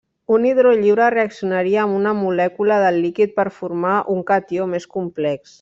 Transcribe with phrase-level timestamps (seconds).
[0.35, 5.49] Un hidró lliure reaccionaria amb una molècula del líquid per formar un catió més complex.